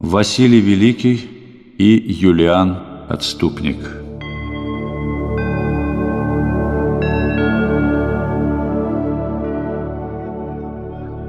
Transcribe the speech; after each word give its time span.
Василий 0.00 0.60
Великий 0.60 1.28
и 1.76 1.84
Юлиан 2.06 2.78
Отступник 3.08 3.78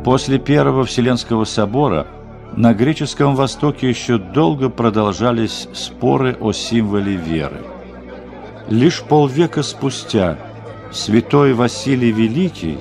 После 0.06 0.38
Первого 0.38 0.86
Вселенского 0.86 1.46
собора 1.46 2.06
на 2.56 2.76
греческом 2.76 3.36
Востоке 3.36 3.90
еще 3.90 4.20
долго 4.20 4.70
продолжались 4.70 5.68
споры 5.74 6.38
о 6.40 6.52
символе 6.52 7.16
веры. 7.16 7.62
Лишь 8.70 9.02
полвека 9.02 9.64
спустя 9.64 10.38
святой 10.92 11.54
Василий 11.54 12.12
Великий 12.12 12.78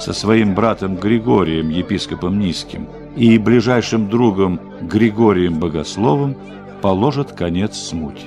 со 0.00 0.12
своим 0.12 0.56
братом 0.56 0.96
Григорием, 0.96 1.68
епископом 1.68 2.40
Низким, 2.40 2.88
и 3.18 3.36
ближайшим 3.36 4.08
другом 4.08 4.60
Григорием 4.80 5.58
Богословом 5.58 6.36
положат 6.80 7.32
конец 7.32 7.76
смуте. 7.76 8.26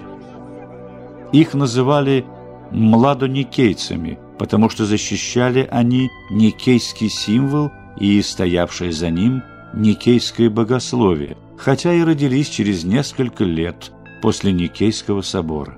Их 1.32 1.54
называли 1.54 2.26
младоникейцами, 2.72 4.20
потому 4.38 4.70
что 4.70 4.86
защищали 4.86 5.66
они 5.72 6.10
никейский 6.30 7.08
символ 7.08 7.72
и 7.98 8.22
стоявшее 8.22 8.92
за 8.92 9.10
ним 9.10 9.44
никейское 9.74 10.50
богословие, 10.50 11.38
хотя 11.58 11.94
и 11.94 12.04
родились 12.04 12.50
через 12.50 12.84
несколько 12.84 13.46
лет 13.46 13.94
после 14.22 14.52
Никейского 14.52 15.22
собора. 15.22 15.78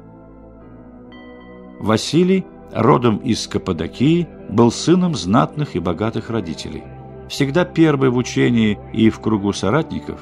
Василий, 1.79 2.45
родом 2.73 3.17
из 3.17 3.45
Каппадокии, 3.47 4.27
был 4.49 4.71
сыном 4.71 5.13
знатных 5.13 5.75
и 5.75 5.79
богатых 5.79 6.31
родителей 6.31 6.83
всегда 7.33 7.65
первый 7.65 8.11
в 8.11 8.17
учении 8.17 8.77
и 8.93 9.09
в 9.09 9.19
кругу 9.19 9.53
соратников, 9.53 10.19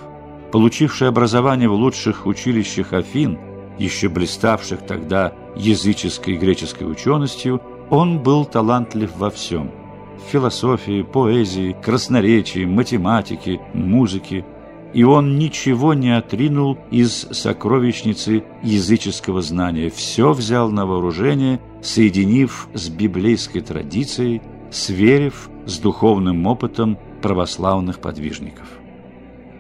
получивший 0.54 1.10
образование 1.10 1.68
в 1.68 1.74
лучших 1.74 2.26
училищах 2.26 2.94
Афин, 2.94 3.38
еще 3.78 4.08
блиставших 4.08 4.86
тогда 4.86 5.34
языческой 5.58 6.36
и 6.36 6.38
греческой 6.38 6.90
ученостью, 6.90 7.62
он 7.90 8.20
был 8.20 8.46
талантлив 8.46 9.12
во 9.18 9.30
всем– 9.30 9.72
в 10.18 10.32
философии, 10.32 11.02
поэзии, 11.02 11.76
красноречии, 11.84 12.64
математике, 12.64 13.60
музыке. 13.74 14.46
И 14.94 15.04
он 15.04 15.38
ничего 15.38 15.94
не 15.94 16.16
отринул 16.16 16.78
из 16.92 17.28
сокровищницы 17.32 18.44
языческого 18.62 19.42
знания, 19.42 19.90
все 19.90 20.32
взял 20.32 20.70
на 20.70 20.86
вооружение, 20.86 21.60
соединив 21.82 22.70
с 22.74 22.88
библейской 22.90 23.62
традицией, 23.62 24.42
сверив 24.70 25.50
с 25.66 25.80
духовным 25.80 26.46
опытом 26.48 26.98
православных 27.22 28.00
подвижников. 28.00 28.68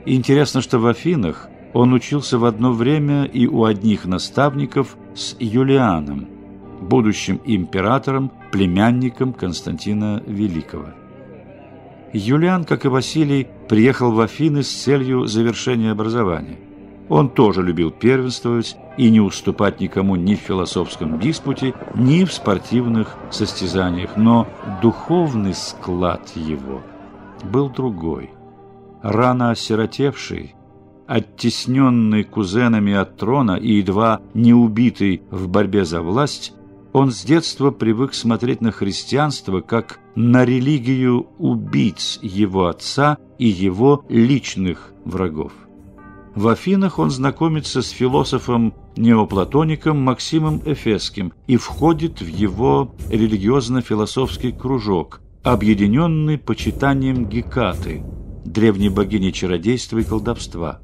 Интересно, 0.06 0.62
что 0.62 0.80
в 0.80 0.88
Афинах 0.88 1.50
он 1.74 1.94
учился 1.94 2.38
в 2.38 2.46
одно 2.46 2.74
время 2.74 3.26
и 3.26 3.48
у 3.48 3.66
одних 3.66 4.06
наставников 4.06 4.98
с 5.14 5.36
Юлианом, 5.40 6.28
будущим 6.82 7.40
императором, 7.46 8.32
племянником 8.52 9.34
Константина 9.34 10.22
Великого. 10.26 10.88
Юлиан, 12.14 12.66
как 12.66 12.86
и 12.86 12.90
Василий, 12.90 13.48
приехал 13.70 14.12
в 14.12 14.20
Афины 14.20 14.64
с 14.64 14.72
целью 14.72 15.28
завершения 15.28 15.92
образования. 15.92 16.58
Он 17.12 17.28
тоже 17.28 17.62
любил 17.62 17.92
первенствовать 17.92 18.78
и 18.98 19.10
не 19.10 19.20
уступать 19.20 19.82
никому 19.82 20.16
ни 20.16 20.36
в 20.36 20.40
философском 20.40 21.20
диспуте, 21.20 21.74
ни 21.94 22.24
в 22.24 22.32
спортивных 22.32 23.18
состязаниях, 23.30 24.16
но 24.16 24.48
духовный 24.82 25.54
склад 25.54 26.32
его 26.36 26.82
был 27.44 27.70
другой. 27.70 28.30
Рано 29.02 29.52
осиротевший, 29.52 30.56
оттесненный 31.06 32.24
кузенами 32.24 32.94
от 32.94 33.18
трона 33.18 33.58
и 33.58 33.74
едва 33.74 34.22
не 34.34 34.54
убитый 34.54 35.22
в 35.32 35.50
борьбе 35.50 35.84
за 35.84 36.02
власть, 36.02 36.54
он 36.94 37.12
с 37.12 37.26
детства 37.26 37.72
привык 37.72 38.14
смотреть 38.14 38.62
на 38.62 38.72
христианство 38.72 39.60
как 39.60 40.00
на 40.16 40.46
религию 40.46 41.28
убийц 41.40 42.20
его 42.22 42.68
отца 42.68 43.18
и 43.38 43.48
его 43.48 44.06
личных 44.08 44.94
врагов. 45.04 45.52
В 46.36 46.48
Афинах 46.48 46.98
он 46.98 47.12
знакомится 47.12 47.82
с 47.82 47.90
философом-неоплатоником 47.90 50.00
Максимом 50.00 50.62
Эфесским 50.66 51.34
и 51.46 51.58
входит 51.58 52.22
в 52.22 52.28
его 52.28 52.96
религиозно-философский 53.10 54.54
кружок, 54.54 55.20
объединенный 55.44 56.38
почитанием 56.38 57.26
Гекаты, 57.26 58.06
древней 58.46 58.88
богини 58.88 59.32
чародейства 59.32 59.98
и 59.98 60.04
колдовства. 60.04 60.80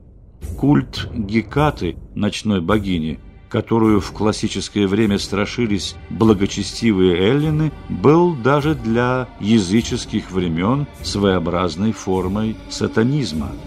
Культ 0.57 1.09
Гекаты, 1.15 1.95
ночной 2.13 2.59
богини, 2.59 3.21
которую 3.47 4.01
в 4.01 4.11
классическое 4.11 4.85
время 4.85 5.17
страшились 5.17 5.95
благочестивые 6.09 7.19
эллины, 7.19 7.71
был 7.87 8.35
даже 8.35 8.75
для 8.75 9.29
языческих 9.39 10.29
времен 10.29 10.87
своеобразной 11.03 11.93
формой 11.93 12.57
сатанизма– 12.69 13.51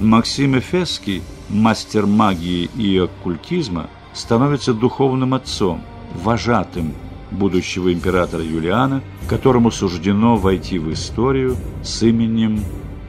Максим 0.00 0.58
Эфесский, 0.58 1.22
мастер 1.48 2.04
магии 2.04 2.68
и 2.76 2.98
оккультизма, 2.98 3.88
становится 4.12 4.74
духовным 4.74 5.32
отцом, 5.32 5.80
вожатым 6.14 6.94
будущего 7.30 7.92
императора 7.92 8.42
Юлиана, 8.42 9.02
которому 9.26 9.70
суждено 9.70 10.36
войти 10.36 10.78
в 10.78 10.92
историю 10.92 11.56
с 11.82 12.02
именем 12.02 12.60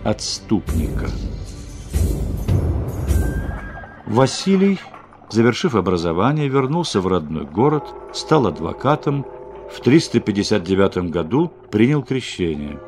отступника. 0.05 1.09
Василий, 4.05 4.79
завершив 5.29 5.75
образование, 5.75 6.47
вернулся 6.47 7.01
в 7.01 7.07
родной 7.07 7.45
город, 7.45 7.83
стал 8.13 8.47
адвокатом, 8.47 9.25
в 9.69 9.81
359 9.81 11.11
году 11.11 11.51
принял 11.69 12.01
крещение. 12.01 12.79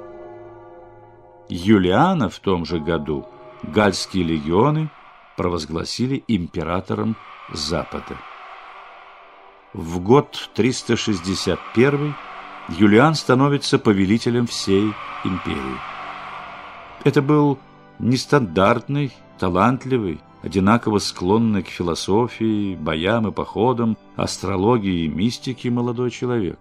Юлиана 1.49 2.29
в 2.29 2.39
том 2.39 2.63
же 2.63 2.79
году– 2.79 3.25
гальские 3.63 4.23
легионы 4.23 4.89
провозгласили 5.37 6.23
императором 6.27 7.15
Запада. 7.51 8.17
В 9.73 9.99
год 9.99 10.49
361 10.55 12.15
Юлиан 12.69 13.15
становится 13.15 13.79
повелителем 13.79 14.47
всей 14.47 14.93
империи. 15.23 15.77
Это 17.03 17.21
был 17.21 17.59
нестандартный, 17.99 19.13
талантливый, 19.37 20.19
одинаково 20.41 20.99
склонный 20.99 21.63
к 21.63 21.67
философии, 21.67 22.75
боям 22.75 23.27
и 23.27 23.31
походам, 23.31 23.97
астрологии 24.15 25.05
и 25.05 25.07
мистике 25.07 25.69
молодой 25.69 26.11
человек. 26.11 26.59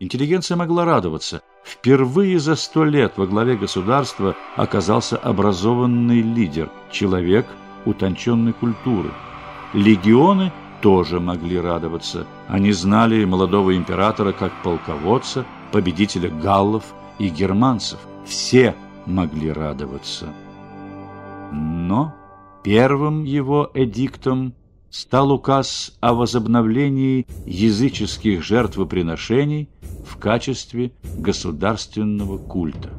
Интеллигенция 0.00 0.56
могла 0.56 0.84
радоваться– 0.84 1.40
Впервые 1.64 2.38
за 2.38 2.56
сто 2.56 2.84
лет 2.84 3.14
во 3.16 3.26
главе 3.26 3.56
государства 3.56 4.36
оказался 4.54 5.16
образованный 5.16 6.20
лидер, 6.20 6.70
человек 6.90 7.46
утонченной 7.86 8.52
культуры. 8.52 9.10
Легионы 9.72 10.52
тоже 10.82 11.20
могли 11.20 11.58
радоваться. 11.58 12.26
Они 12.48 12.70
знали 12.72 13.24
молодого 13.24 13.74
императора 13.74 14.32
как 14.32 14.52
полководца, 14.62 15.46
победителя 15.72 16.28
галлов 16.28 16.84
и 17.18 17.30
германцев. 17.30 17.98
Все 18.26 18.74
могли 19.06 19.50
радоваться. 19.50 20.28
Но 21.50 22.14
первым 22.62 23.24
его 23.24 23.70
эдиктом 23.72 24.52
стал 24.94 25.32
указ 25.32 25.92
о 26.00 26.14
возобновлении 26.14 27.26
языческих 27.46 28.44
жертвоприношений 28.44 29.68
в 30.06 30.16
качестве 30.18 30.92
государственного 31.18 32.38
культа. 32.38 32.90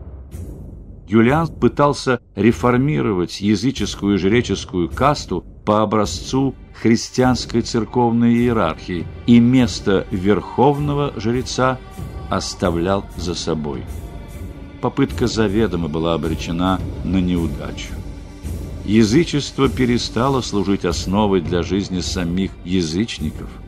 Юлиан 1.08 1.48
пытался 1.48 2.20
реформировать 2.36 3.40
языческую 3.40 4.18
жреческую 4.18 4.90
касту 4.90 5.46
по 5.64 5.84
образцу 5.84 6.54
христианской 6.74 7.62
церковной 7.62 8.34
иерархии 8.34 9.08
и 9.26 9.40
место 9.40 10.06
верховного 10.12 11.14
жреца 11.16 11.80
оставлял 12.30 13.06
за 13.16 13.36
собой. 13.36 13.86
Попытка 14.82 15.28
заведомо 15.28 15.88
была 15.88 16.14
обречена 16.14 16.82
на 17.06 17.22
неудачу. 17.22 17.94
Язычество 18.86 19.68
перестало 19.68 20.42
служить 20.42 20.86
основой 20.86 21.42
для 21.42 21.64
жизни 21.64 22.02
самих 22.02 22.52
язычников– 22.64 23.50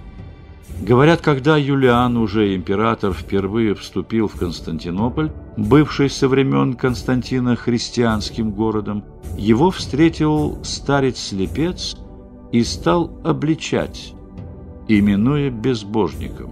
Говорят, 0.81 1.21
когда 1.21 1.57
Юлиан, 1.57 2.17
уже 2.17 2.55
император, 2.55 3.13
впервые 3.13 3.73
вступил 3.73 4.27
в 4.27 4.35
Константинополь, 4.35 5.31
бывший 5.57 6.09
со 6.09 6.27
времен 6.27 6.75
Константина 6.75 7.55
христианским 7.55 8.51
городом, 8.51 9.03
его 9.37 9.71
встретил 9.71 10.59
старец-слепец 10.63 11.97
и 12.51 12.63
стал 12.63 13.19
обличать, 13.23 14.13
именуя 14.87 15.49
безбожником. 15.49 16.51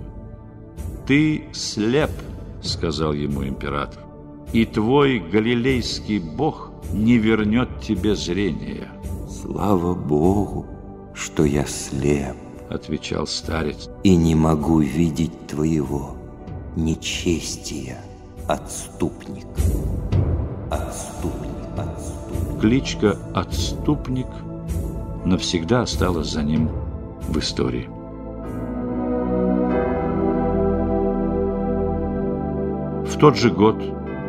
«Ты 1.06 1.44
слеп»,— 1.54 2.12
сказал 2.64 3.14
ему 3.14 3.46
император,— 3.46 4.02
«и 4.54 4.66
твой 4.66 5.20
галилейский 5.20 6.18
бог 6.18 6.72
не 6.94 7.18
вернет 7.18 7.70
тебе 7.82 8.16
зрения». 8.16 8.90
Слава 9.28 9.94
Богу, 9.94 10.66
что 11.14 11.46
я 11.46 11.66
слеп, 11.66 12.36
отвечал 12.70 13.28
старец, 13.28 13.90
и 14.04 14.16
не 14.16 14.34
могу 14.34 14.80
видеть 14.80 15.48
твоего 15.48 16.16
нечестия, 16.76 18.00
отступник. 18.48 19.46
Отступник, 20.72 21.52
отступник. 21.78 22.60
Кличка 22.60 23.18
«Отступник» 23.34 24.28
навсегда 25.26 25.82
осталась 25.82 26.32
за 26.32 26.42
ним 26.42 26.70
в 27.28 27.38
истории. 27.38 27.90
В 33.08 33.18
тот 33.20 33.38
же 33.38 33.52
год, 33.52 33.76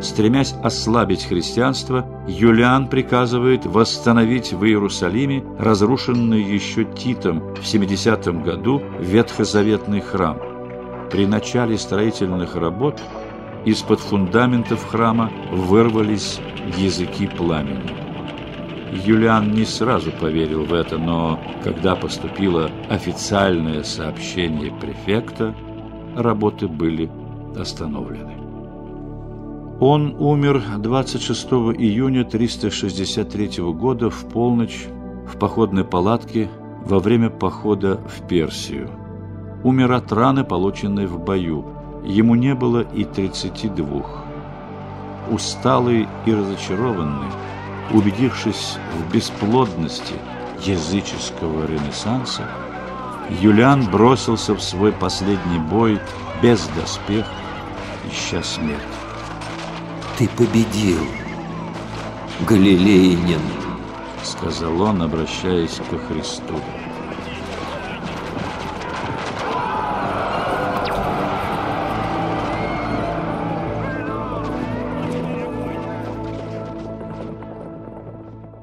стремясь 0.01 0.53
ослабить 0.63 1.25
христианство, 1.25 2.05
Юлиан 2.27 2.87
приказывает 2.87 3.65
восстановить 3.65 4.53
в 4.53 4.63
Иерусалиме 4.63 5.43
разрушенный 5.59 6.41
еще 6.41 6.85
Титом 6.85 7.55
в 7.55 7.65
70 7.65 8.43
году 8.43 8.81
ветхозаветный 8.99 10.01
храм. 10.01 10.37
При 11.11 11.25
начале 11.25 11.77
строительных 11.77 12.55
работ 12.55 13.01
из-под 13.65 13.99
фундаментов 13.99 14.85
храма 14.87 15.31
вырвались 15.51 16.39
языки 16.77 17.27
пламени. 17.27 18.07
Юлиан 19.05 19.51
не 19.51 19.65
сразу 19.65 20.11
поверил 20.11 20.63
в 20.63 20.73
это, 20.73 20.97
но 20.97 21.39
когда 21.63 21.95
поступило 21.95 22.69
официальное 22.89 23.83
сообщение 23.83 24.71
префекта, 24.71 25.53
работы 26.15 26.67
были 26.67 27.09
остановлены. 27.57 28.36
Он 29.79 30.15
умер 30.17 30.63
26 30.79 31.51
июня 31.77 32.23
363 32.23 33.61
года 33.73 34.09
в 34.09 34.25
полночь 34.25 34.87
в 35.31 35.37
походной 35.37 35.83
палатке 35.83 36.49
во 36.83 36.97
время 36.97 37.29
похода 37.29 37.99
в 38.07 38.27
Персию. 38.27 38.89
Умер 39.63 39.91
от 39.91 40.11
раны, 40.11 40.43
полученной 40.43 41.05
в 41.05 41.19
бою. 41.19 41.63
Ему 42.03 42.33
не 42.33 42.55
было 42.55 42.81
и 42.81 43.03
32. 43.03 44.01
Усталый 45.29 46.07
и 46.25 46.33
разочарованный, 46.33 47.29
убедившись 47.93 48.77
в 48.95 49.13
бесплодности 49.13 50.15
языческого 50.65 51.67
ренессанса, 51.67 52.49
Юлиан 53.41 53.85
бросился 53.91 54.55
в 54.55 54.63
свой 54.63 54.91
последний 54.91 55.59
бой 55.59 55.99
без 56.41 56.67
доспех, 56.75 57.27
ища 58.11 58.41
смерть. 58.41 59.06
Ты 60.17 60.27
победил, 60.29 60.97
Галилеянин, 62.49 63.39
сказал 64.23 64.81
он, 64.81 65.03
обращаясь 65.03 65.79
ко 65.91 65.99
Христу. 65.99 66.55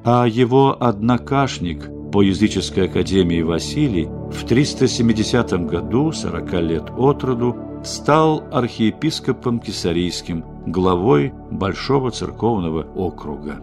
А 0.03 0.25
его 0.27 0.75
однокашник 0.77 1.89
по 2.11 2.21
языческой 2.21 2.89
академии 2.89 3.41
Василий 3.41 4.09
в 4.29 4.45
370 4.45 5.65
году, 5.67 6.11
40 6.11 6.53
лет 6.61 6.83
от 6.97 7.23
роду, 7.23 7.55
стал 7.85 8.43
архиепископом 8.51 9.61
Кесарийским, 9.61 10.54
главой 10.65 11.33
Большого 11.51 12.11
церковного 12.11 12.83
округа. 12.95 13.61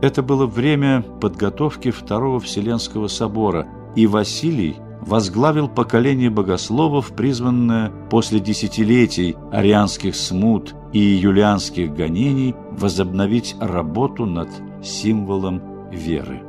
Это 0.00 0.22
было 0.22 0.46
время 0.46 1.02
подготовки 1.20 1.90
Второго 1.90 2.40
Вселенского 2.40 3.06
собора, 3.06 3.68
и 3.94 4.06
Василий 4.06 4.76
возглавил 5.00 5.68
поколение 5.68 6.30
богословов, 6.30 7.12
призванное 7.14 7.92
после 8.10 8.40
десятилетий 8.40 9.36
арианских 9.50 10.16
смут 10.16 10.74
и 10.92 10.98
юлианских 10.98 11.94
гонений 11.94 12.54
возобновить 12.70 13.56
работу 13.60 14.26
над 14.26 14.48
символом 14.82 15.62
веры. 15.92 16.42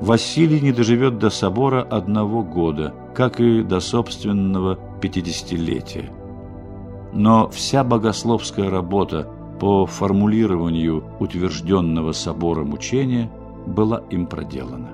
Василий 0.00 0.60
не 0.60 0.72
доживет 0.72 1.18
до 1.18 1.30
собора 1.30 1.82
одного 1.82 2.42
года, 2.42 2.94
как 3.14 3.40
и 3.40 3.62
до 3.62 3.80
собственного 3.80 4.78
пятидесятилетия. 5.00 6.10
Но 7.16 7.48
вся 7.48 7.82
богословская 7.82 8.68
работа 8.68 9.26
по 9.58 9.86
формулированию 9.86 11.02
утвержденного 11.18 12.12
собором 12.12 12.74
учения 12.74 13.30
была 13.66 14.02
им 14.10 14.26
проделана. 14.26 14.90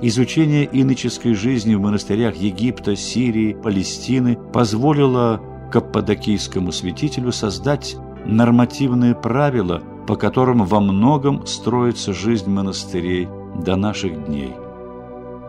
Изучение 0.00 0.64
иноческой 0.64 1.34
жизни 1.34 1.74
в 1.74 1.80
монастырях 1.80 2.36
Египта, 2.36 2.96
Сирии, 2.96 3.52
Палестины 3.52 4.38
позволило 4.54 5.40
каппадокийскому 5.70 6.72
святителю 6.72 7.30
создать 7.30 7.96
нормативные 8.24 9.14
правила, 9.14 9.82
по 10.06 10.16
которым 10.16 10.64
во 10.64 10.80
многом 10.80 11.46
строится 11.46 12.14
жизнь 12.14 12.50
монастырей 12.50 13.28
до 13.62 13.76
наших 13.76 14.26
дней. 14.26 14.54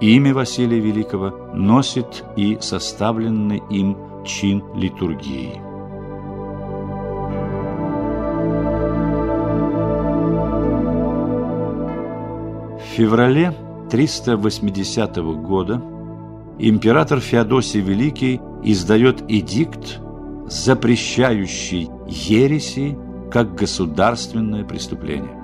Имя 0.01 0.33
Василия 0.33 0.79
Великого 0.79 1.33
носит 1.53 2.25
и 2.35 2.57
составленный 2.59 3.63
им 3.69 3.95
чин 4.25 4.63
литургии. 4.75 5.61
В 12.77 12.95
феврале 12.95 13.53
380 13.89 15.17
года 15.41 15.81
император 16.59 17.19
Феодосий 17.19 17.81
Великий 17.81 18.39
издает 18.63 19.23
эдикт, 19.27 19.99
запрещающий 20.47 21.89
ереси 22.07 22.97
как 23.31 23.55
государственное 23.55 24.63
преступление. 24.63 25.35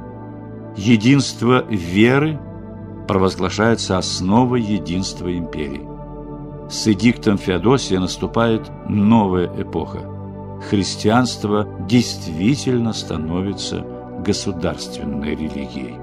Единство 0.78 1.66
веры 1.68 2.40
провозглашается 3.08 3.98
основой 3.98 4.62
единства 4.62 5.36
империи. 5.36 5.89
С 6.70 6.88
эдиктом 6.88 7.40
Феодосия 7.40 8.00
наступает 8.00 8.70
новая 8.88 9.50
эпоха. 9.60 10.02
Христианство 10.70 11.68
действительно 11.88 12.94
становится 12.94 13.84
государственной 14.24 15.32
религией. 15.32 15.96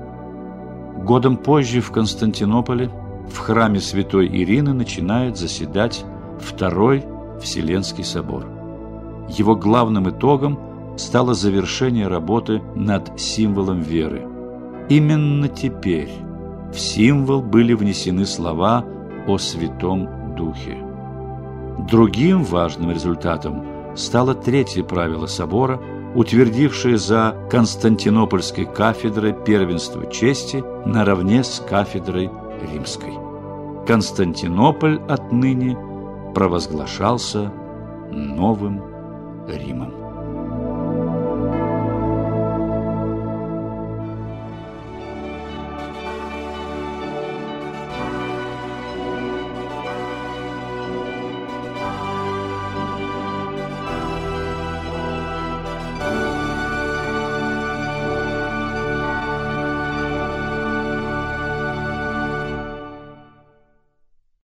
Годом 1.05 1.37
позже 1.37 1.81
в 1.81 1.93
Константинополе 1.93 2.91
в 3.33 3.39
храме 3.39 3.79
святой 3.79 4.27
Ирины 4.27 4.73
начинает 4.73 5.37
заседать 5.37 6.05
Второй 6.41 7.05
Вселенский 7.41 8.05
собор. 8.05 8.45
Его 9.29 9.55
главным 9.55 10.11
итогом 10.11 10.59
стало 10.99 11.35
завершение 11.35 12.09
работы 12.09 12.61
над 12.75 13.21
символом 13.21 13.83
веры. 13.83 14.27
Именно 14.89 15.49
теперь 15.49 16.11
в 16.73 16.79
символ 16.81 17.41
были 17.41 17.73
внесены 17.73 18.27
слова 18.27 18.85
о 19.29 19.39
Святом 19.39 20.16
Духе. 20.37 20.77
Другим 21.91 22.45
важным 22.45 22.91
результатом 22.91 23.97
стало 23.97 24.35
третье 24.35 24.85
правило 24.85 25.27
собора, 25.27 25.81
утвердившее 26.15 26.97
за 26.97 27.37
Константинопольской 27.51 28.65
кафедрой 28.65 29.33
первенство 29.33 30.11
чести 30.11 30.65
наравне 30.87 31.45
с 31.45 31.61
кафедрой 31.61 32.31
римской. 32.73 33.13
Константинополь 33.87 35.01
отныне 35.09 35.77
провозглашался 36.35 37.53
новым 38.11 38.83
Римом. 39.49 40.06